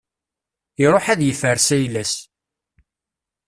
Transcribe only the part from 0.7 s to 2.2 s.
Iruḥ ad yefres ayla-s.